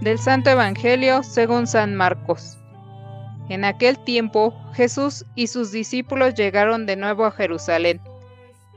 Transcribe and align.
Del 0.00 0.20
Santo 0.20 0.50
Evangelio 0.50 1.24
según 1.24 1.66
San 1.66 1.96
Marcos. 1.96 2.56
En 3.48 3.64
aquel 3.64 3.98
tiempo 4.04 4.54
Jesús 4.72 5.26
y 5.34 5.48
sus 5.48 5.72
discípulos 5.72 6.34
llegaron 6.34 6.86
de 6.86 6.94
nuevo 6.94 7.24
a 7.24 7.32
Jerusalén, 7.32 8.00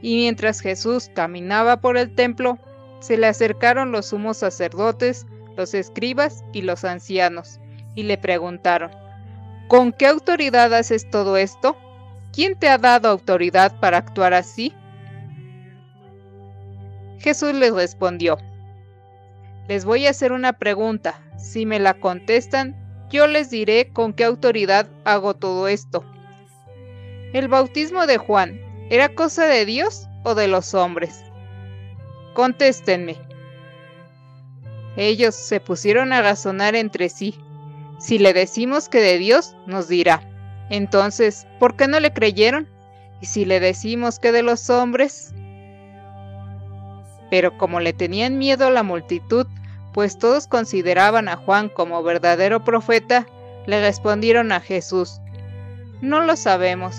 y 0.00 0.16
mientras 0.16 0.60
Jesús 0.60 1.10
caminaba 1.14 1.82
por 1.82 1.98
el 1.98 2.14
templo, 2.14 2.58
se 3.00 3.18
le 3.18 3.26
acercaron 3.26 3.92
los 3.92 4.06
sumos 4.06 4.38
sacerdotes, 4.38 5.26
los 5.58 5.74
escribas 5.74 6.42
y 6.54 6.62
los 6.62 6.84
ancianos, 6.84 7.60
y 7.94 8.04
le 8.04 8.16
preguntaron, 8.16 8.90
¿Con 9.68 9.92
qué 9.92 10.06
autoridad 10.06 10.72
haces 10.72 11.10
todo 11.10 11.36
esto? 11.36 11.76
¿Quién 12.32 12.58
te 12.58 12.70
ha 12.70 12.78
dado 12.78 13.10
autoridad 13.10 13.78
para 13.78 13.98
actuar 13.98 14.32
así? 14.32 14.72
Jesús 17.18 17.52
les 17.52 17.74
respondió, 17.74 18.38
Les 19.70 19.84
voy 19.84 20.08
a 20.08 20.10
hacer 20.10 20.32
una 20.32 20.54
pregunta. 20.54 21.22
Si 21.38 21.64
me 21.64 21.78
la 21.78 21.94
contestan, 21.94 22.74
yo 23.08 23.28
les 23.28 23.50
diré 23.50 23.92
con 23.92 24.12
qué 24.12 24.24
autoridad 24.24 24.88
hago 25.04 25.34
todo 25.34 25.68
esto. 25.68 26.04
¿El 27.32 27.46
bautismo 27.46 28.08
de 28.08 28.18
Juan 28.18 28.60
era 28.90 29.14
cosa 29.14 29.46
de 29.46 29.64
Dios 29.64 30.08
o 30.24 30.34
de 30.34 30.48
los 30.48 30.74
hombres? 30.74 31.22
Contéstenme. 32.34 33.16
Ellos 34.96 35.36
se 35.36 35.60
pusieron 35.60 36.12
a 36.12 36.20
razonar 36.20 36.74
entre 36.74 37.08
sí. 37.08 37.36
Si 38.00 38.18
le 38.18 38.32
decimos 38.32 38.88
que 38.88 38.98
de 38.98 39.18
Dios, 39.18 39.54
nos 39.68 39.86
dirá. 39.86 40.20
Entonces, 40.68 41.46
¿por 41.60 41.76
qué 41.76 41.86
no 41.86 42.00
le 42.00 42.12
creyeron? 42.12 42.68
Y 43.20 43.26
si 43.26 43.44
le 43.44 43.60
decimos 43.60 44.18
que 44.18 44.32
de 44.32 44.42
los 44.42 44.68
hombres, 44.68 45.32
pero 47.30 47.56
como 47.56 47.80
le 47.80 47.92
tenían 47.92 48.38
miedo 48.38 48.66
a 48.66 48.70
la 48.70 48.82
multitud, 48.82 49.46
pues 49.92 50.18
todos 50.18 50.46
consideraban 50.46 51.28
a 51.28 51.36
Juan 51.36 51.68
como 51.68 52.02
verdadero 52.02 52.64
profeta, 52.64 53.26
le 53.66 53.80
respondieron 53.80 54.52
a 54.52 54.60
Jesús, 54.60 55.20
No 56.00 56.20
lo 56.20 56.36
sabemos. 56.36 56.96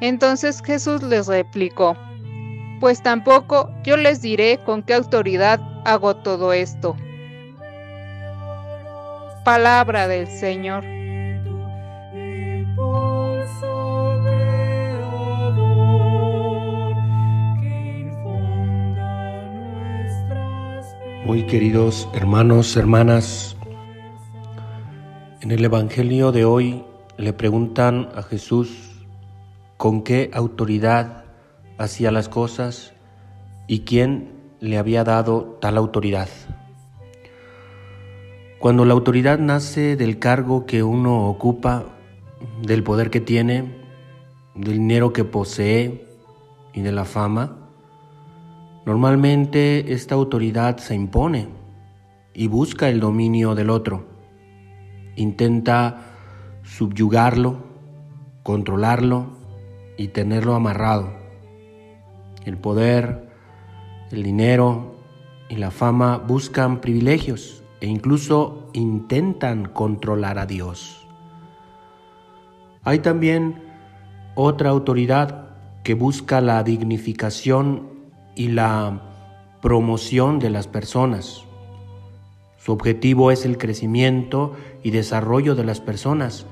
Entonces 0.00 0.62
Jesús 0.62 1.02
les 1.02 1.26
replicó, 1.26 1.96
Pues 2.80 3.02
tampoco 3.02 3.70
yo 3.84 3.96
les 3.96 4.20
diré 4.20 4.58
con 4.64 4.82
qué 4.82 4.94
autoridad 4.94 5.60
hago 5.84 6.16
todo 6.16 6.52
esto. 6.52 6.96
Palabra 9.44 10.08
del 10.08 10.26
Señor. 10.26 10.84
Muy 21.26 21.42
queridos 21.42 22.08
hermanos, 22.12 22.76
hermanas, 22.76 23.56
en 25.40 25.50
el 25.50 25.64
Evangelio 25.64 26.30
de 26.30 26.44
hoy 26.44 26.84
le 27.16 27.32
preguntan 27.32 28.10
a 28.14 28.22
Jesús 28.22 29.04
con 29.76 30.04
qué 30.04 30.30
autoridad 30.32 31.24
hacía 31.78 32.12
las 32.12 32.28
cosas 32.28 32.94
y 33.66 33.80
quién 33.80 34.30
le 34.60 34.78
había 34.78 35.02
dado 35.02 35.58
tal 35.60 35.78
autoridad. 35.78 36.28
Cuando 38.60 38.84
la 38.84 38.92
autoridad 38.92 39.40
nace 39.40 39.96
del 39.96 40.20
cargo 40.20 40.64
que 40.64 40.84
uno 40.84 41.28
ocupa, 41.28 41.86
del 42.62 42.84
poder 42.84 43.10
que 43.10 43.20
tiene, 43.20 43.74
del 44.54 44.74
dinero 44.74 45.12
que 45.12 45.24
posee 45.24 46.06
y 46.72 46.82
de 46.82 46.92
la 46.92 47.04
fama, 47.04 47.65
Normalmente 48.86 49.92
esta 49.92 50.14
autoridad 50.14 50.76
se 50.76 50.94
impone 50.94 51.48
y 52.32 52.46
busca 52.46 52.88
el 52.88 53.00
dominio 53.00 53.56
del 53.56 53.68
otro. 53.68 54.06
Intenta 55.16 56.02
subyugarlo, 56.62 57.56
controlarlo 58.44 59.26
y 59.98 60.08
tenerlo 60.08 60.54
amarrado. 60.54 61.10
El 62.44 62.58
poder, 62.58 63.28
el 64.12 64.22
dinero 64.22 64.94
y 65.48 65.56
la 65.56 65.72
fama 65.72 66.18
buscan 66.18 66.80
privilegios 66.80 67.64
e 67.80 67.88
incluso 67.88 68.70
intentan 68.72 69.64
controlar 69.64 70.38
a 70.38 70.46
Dios. 70.46 71.04
Hay 72.84 73.00
también 73.00 73.64
otra 74.36 74.70
autoridad 74.70 75.48
que 75.82 75.94
busca 75.94 76.40
la 76.40 76.62
dignificación 76.62 77.95
y 78.36 78.48
la 78.48 79.00
promoción 79.60 80.38
de 80.38 80.50
las 80.50 80.68
personas. 80.68 81.42
Su 82.58 82.72
objetivo 82.72 83.32
es 83.32 83.44
el 83.44 83.58
crecimiento 83.58 84.54
y 84.82 84.90
desarrollo 84.90 85.56
de 85.56 85.64
las 85.64 85.80
personas 85.80 86.46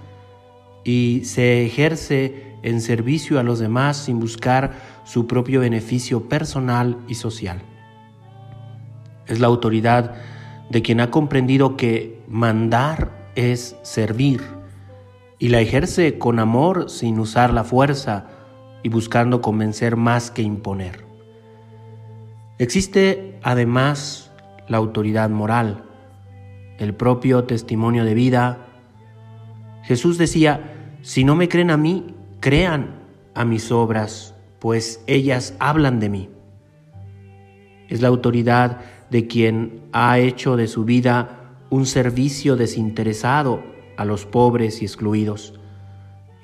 y 0.82 1.22
se 1.24 1.64
ejerce 1.64 2.54
en 2.62 2.80
servicio 2.80 3.38
a 3.38 3.42
los 3.42 3.58
demás 3.58 3.98
sin 3.98 4.18
buscar 4.18 4.72
su 5.04 5.26
propio 5.26 5.60
beneficio 5.60 6.28
personal 6.28 6.98
y 7.08 7.14
social. 7.14 7.62
Es 9.26 9.40
la 9.40 9.46
autoridad 9.46 10.16
de 10.70 10.82
quien 10.82 11.00
ha 11.00 11.10
comprendido 11.10 11.76
que 11.76 12.22
mandar 12.26 13.30
es 13.34 13.76
servir 13.82 14.42
y 15.38 15.48
la 15.48 15.60
ejerce 15.60 16.18
con 16.18 16.38
amor 16.38 16.88
sin 16.88 17.18
usar 17.18 17.52
la 17.52 17.64
fuerza 17.64 18.28
y 18.82 18.88
buscando 18.88 19.40
convencer 19.40 19.96
más 19.96 20.30
que 20.30 20.42
imponer. 20.42 21.13
Existe 22.58 23.38
además 23.42 24.30
la 24.68 24.76
autoridad 24.76 25.28
moral, 25.28 25.84
el 26.78 26.94
propio 26.94 27.44
testimonio 27.44 28.04
de 28.04 28.14
vida. 28.14 28.66
Jesús 29.82 30.18
decía, 30.18 30.96
si 31.02 31.24
no 31.24 31.34
me 31.34 31.48
creen 31.48 31.70
a 31.70 31.76
mí, 31.76 32.14
crean 32.38 33.02
a 33.34 33.44
mis 33.44 33.72
obras, 33.72 34.36
pues 34.60 35.02
ellas 35.08 35.54
hablan 35.58 35.98
de 35.98 36.08
mí. 36.08 36.30
Es 37.88 38.00
la 38.00 38.08
autoridad 38.08 38.80
de 39.10 39.26
quien 39.26 39.82
ha 39.92 40.18
hecho 40.18 40.56
de 40.56 40.68
su 40.68 40.84
vida 40.84 41.56
un 41.70 41.86
servicio 41.86 42.56
desinteresado 42.56 43.62
a 43.96 44.04
los 44.04 44.26
pobres 44.26 44.80
y 44.80 44.84
excluidos. 44.84 45.58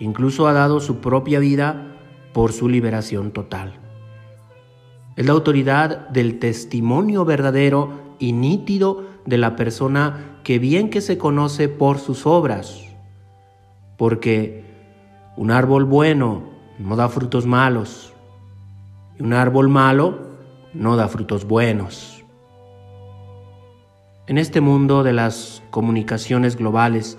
Incluso 0.00 0.48
ha 0.48 0.52
dado 0.52 0.80
su 0.80 1.00
propia 1.00 1.38
vida 1.38 1.96
por 2.32 2.52
su 2.52 2.68
liberación 2.68 3.30
total. 3.30 3.78
Es 5.20 5.26
la 5.26 5.32
autoridad 5.32 6.08
del 6.08 6.38
testimonio 6.38 7.26
verdadero 7.26 8.16
y 8.18 8.32
nítido 8.32 9.04
de 9.26 9.36
la 9.36 9.54
persona 9.54 10.38
que 10.44 10.58
bien 10.58 10.88
que 10.88 11.02
se 11.02 11.18
conoce 11.18 11.68
por 11.68 11.98
sus 11.98 12.24
obras. 12.24 12.80
Porque 13.98 14.64
un 15.36 15.50
árbol 15.50 15.84
bueno 15.84 16.44
no 16.78 16.96
da 16.96 17.10
frutos 17.10 17.44
malos 17.44 18.14
y 19.18 19.22
un 19.22 19.34
árbol 19.34 19.68
malo 19.68 20.20
no 20.72 20.96
da 20.96 21.06
frutos 21.06 21.44
buenos. 21.46 22.24
En 24.26 24.38
este 24.38 24.62
mundo 24.62 25.02
de 25.02 25.12
las 25.12 25.62
comunicaciones 25.68 26.56
globales, 26.56 27.18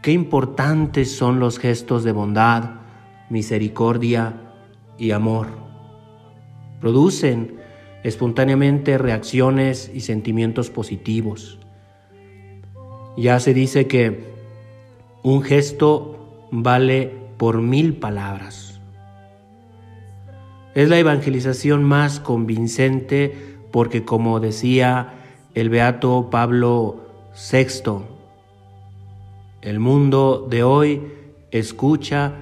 qué 0.00 0.12
importantes 0.12 1.14
son 1.14 1.40
los 1.40 1.58
gestos 1.58 2.04
de 2.04 2.12
bondad, 2.12 2.70
misericordia 3.28 4.54
y 4.96 5.10
amor 5.10 5.65
producen 6.80 7.56
espontáneamente 8.02 8.98
reacciones 8.98 9.90
y 9.92 10.00
sentimientos 10.00 10.70
positivos. 10.70 11.58
Ya 13.16 13.40
se 13.40 13.54
dice 13.54 13.86
que 13.86 14.24
un 15.22 15.42
gesto 15.42 16.46
vale 16.50 17.12
por 17.36 17.60
mil 17.60 17.96
palabras. 17.96 18.80
Es 20.74 20.88
la 20.88 20.98
evangelización 20.98 21.82
más 21.82 22.20
convincente 22.20 23.34
porque 23.72 24.04
como 24.04 24.40
decía 24.40 25.14
el 25.54 25.70
beato 25.70 26.28
Pablo 26.30 27.08
VI, 27.50 28.04
el 29.62 29.80
mundo 29.80 30.46
de 30.48 30.62
hoy 30.62 31.02
escucha 31.50 32.34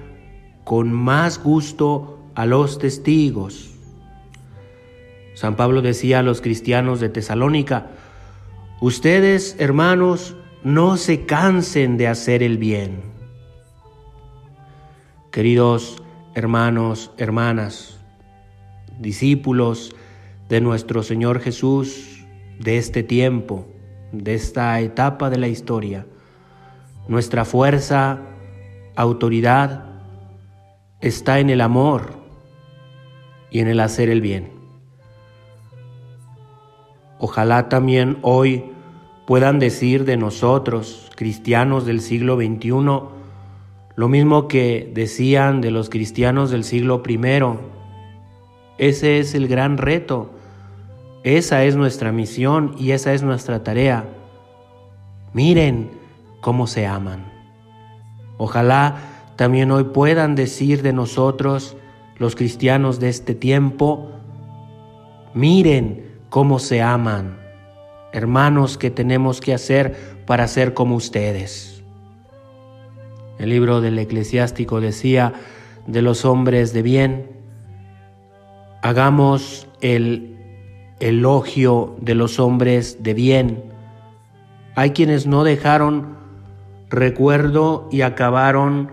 con 0.63 0.91
más 0.91 1.41
gusto 1.41 2.19
a 2.35 2.45
los 2.45 2.77
testigos 2.77 3.74
San 5.35 5.55
Pablo 5.55 5.81
decía 5.81 6.19
a 6.19 6.23
los 6.23 6.41
cristianos 6.41 6.99
de 6.99 7.09
Tesalónica, 7.09 7.87
ustedes, 8.81 9.57
hermanos, 9.59 10.35
no 10.63 10.97
se 10.97 11.25
cansen 11.25 11.97
de 11.97 12.07
hacer 12.07 12.41
el 12.41 12.57
bien. 12.57 13.03
Queridos 15.31 16.01
hermanos, 16.35 17.11
hermanas, 17.17 17.99
discípulos 18.99 19.93
de 20.47 20.61
nuestro 20.61 21.03
Señor 21.03 21.41
Jesús, 21.41 22.25
de 22.59 22.77
este 22.77 23.03
tiempo, 23.03 23.67
de 24.13 24.35
esta 24.35 24.79
etapa 24.79 25.29
de 25.29 25.37
la 25.37 25.49
historia, 25.49 26.05
nuestra 27.09 27.43
fuerza, 27.43 28.21
autoridad, 28.95 29.85
está 31.01 31.39
en 31.39 31.49
el 31.49 31.59
amor 31.59 32.13
y 33.51 33.59
en 33.59 33.67
el 33.67 33.81
hacer 33.81 34.09
el 34.09 34.21
bien. 34.21 34.64
Ojalá 37.19 37.69
también 37.69 38.17
hoy 38.21 38.65
puedan 39.25 39.59
decir 39.59 40.05
de 40.05 40.17
nosotros, 40.17 41.09
cristianos 41.15 41.85
del 41.85 42.01
siglo 42.01 42.35
XXI, 42.35 42.69
lo 43.95 44.09
mismo 44.09 44.47
que 44.47 44.91
decían 44.93 45.61
de 45.61 45.71
los 45.71 45.89
cristianos 45.89 46.51
del 46.51 46.63
siglo 46.63 47.01
I. 47.07 47.19
Ese 48.77 49.19
es 49.19 49.33
el 49.33 49.47
gran 49.47 49.77
reto, 49.77 50.31
esa 51.23 51.63
es 51.63 51.75
nuestra 51.75 52.11
misión 52.11 52.75
y 52.77 52.91
esa 52.91 53.13
es 53.13 53.23
nuestra 53.23 53.63
tarea. 53.63 54.05
Miren 55.33 55.89
cómo 56.41 56.67
se 56.67 56.85
aman. 56.85 57.31
Ojalá 58.37 58.97
también 59.37 59.71
hoy 59.71 59.85
puedan 59.85 60.35
decir 60.35 60.81
de 60.81 60.93
nosotros, 60.93 61.77
los 62.17 62.35
cristianos 62.35 62.99
de 62.99 63.09
este 63.09 63.35
tiempo, 63.35 64.11
miren 65.33 66.14
cómo 66.29 66.59
se 66.59 66.81
aman 66.81 67.45
hermanos, 68.15 68.77
¿qué 68.77 68.91
tenemos 68.91 69.41
que 69.41 69.53
hacer 69.53 69.93
para 70.25 70.47
ser 70.47 70.73
como 70.73 70.95
ustedes? 70.95 71.83
El 73.37 73.49
libro 73.49 73.81
del 73.81 73.99
eclesiástico 73.99 74.79
decía 74.79 75.33
de 75.85 76.01
los 76.01 76.23
hombres 76.23 76.71
de 76.71 76.81
bien, 76.81 77.29
hagamos 78.81 79.67
el 79.81 80.37
elogio 81.01 81.97
de 81.99 82.15
los 82.15 82.39
hombres 82.39 83.03
de 83.03 83.13
bien. 83.13 83.63
Hay 84.75 84.91
quienes 84.91 85.27
no 85.27 85.43
dejaron 85.43 86.15
recuerdo 86.89 87.89
y 87.91 87.99
acabaron 88.01 88.91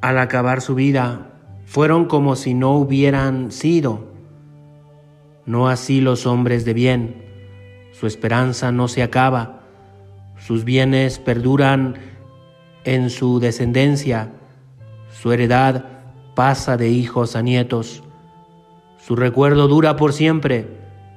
al 0.00 0.16
acabar 0.16 0.62
su 0.62 0.74
vida, 0.74 1.32
fueron 1.66 2.06
como 2.06 2.34
si 2.34 2.54
no 2.54 2.72
hubieran 2.72 3.52
sido. 3.52 4.13
No 5.46 5.68
así 5.68 6.00
los 6.00 6.26
hombres 6.26 6.64
de 6.64 6.74
bien. 6.74 7.24
Su 7.92 8.06
esperanza 8.06 8.72
no 8.72 8.88
se 8.88 9.02
acaba, 9.02 9.60
sus 10.38 10.64
bienes 10.64 11.18
perduran 11.18 11.94
en 12.84 13.08
su 13.08 13.40
descendencia, 13.40 14.32
su 15.10 15.32
heredad 15.32 15.84
pasa 16.34 16.76
de 16.76 16.88
hijos 16.88 17.36
a 17.36 17.42
nietos, 17.42 18.02
su 18.98 19.16
recuerdo 19.16 19.68
dura 19.68 19.96
por 19.96 20.12
siempre, 20.12 20.68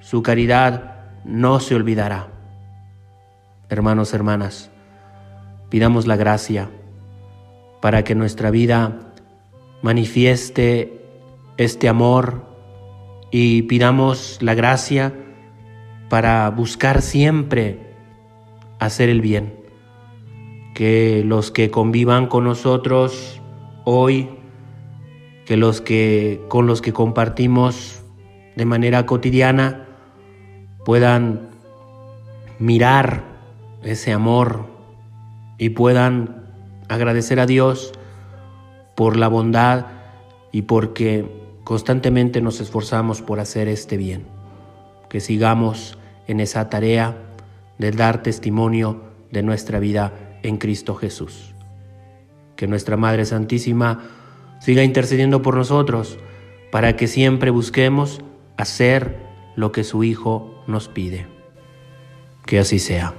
su 0.02 0.22
caridad 0.22 0.98
no 1.26 1.60
se 1.60 1.76
olvidará. 1.76 2.28
Hermanos, 3.70 4.14
hermanas, 4.14 4.70
pidamos 5.70 6.08
la 6.08 6.16
gracia 6.16 6.70
para 7.82 8.04
que 8.04 8.16
nuestra 8.16 8.52
vida 8.52 9.14
manifieste 9.82 11.02
este 11.58 11.90
amor 11.90 12.47
y 13.32 13.64
pidamos 13.64 14.38
la 14.42 14.54
gracia 14.56 15.14
para 16.10 16.50
buscar 16.50 17.02
siempre 17.02 17.80
hacer 18.80 19.10
el 19.10 19.22
bien. 19.22 19.54
Que 20.74 21.24
los 21.26 21.52
que 21.52 21.72
convivan 21.72 22.28
con 22.28 22.44
nosotros 22.44 23.42
hoy, 23.84 24.30
que 25.46 25.58
los 25.58 25.82
que 25.82 26.42
con 26.50 26.68
los 26.68 26.82
que 26.82 26.94
compartimos 26.94 28.04
de 28.56 28.66
manera 28.66 29.06
cotidiana 29.06 29.88
puedan 30.86 31.50
mirar 32.60 33.24
ese 33.84 34.14
amor 34.14 34.66
y 35.58 35.70
puedan 35.70 36.48
agradecer 36.88 37.40
a 37.40 37.46
Dios 37.46 37.94
por 38.96 39.18
la 39.18 39.28
bondad 39.28 39.86
y 40.52 40.64
porque 40.64 41.47
constantemente 41.68 42.40
nos 42.40 42.62
esforzamos 42.62 43.22
por 43.22 43.42
hacer 43.42 43.68
este 43.68 43.98
bien 43.98 44.24
que 45.10 45.20
sigamos 45.20 45.98
en 46.26 46.40
esa 46.40 46.70
tarea 46.70 47.18
de 47.78 47.92
dar 47.92 48.24
testimonio 48.24 49.02
de 49.32 49.44
nuestra 49.44 49.78
vida 49.80 50.40
en 50.44 50.60
Cristo 50.60 50.96
Jesús. 50.96 51.54
Que 52.56 52.68
nuestra 52.68 52.96
Madre 52.96 53.26
Santísima 53.26 54.02
siga 54.62 54.82
intercediendo 54.82 55.42
por 55.42 55.58
nosotros 55.58 56.18
para 56.72 56.96
que 56.96 57.08
siempre 57.08 57.52
busquemos 57.52 58.22
hacer 58.56 59.18
lo 59.58 59.74
que 59.74 59.84
su 59.84 60.06
Hijo 60.06 60.64
nos 60.68 60.88
pide. 60.88 61.28
Que 62.46 62.60
así 62.60 62.80
sea. 62.80 63.14